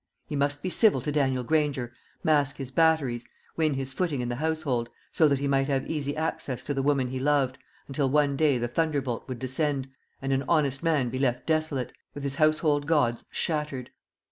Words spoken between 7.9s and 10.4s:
one day the thunderbolt would descend, and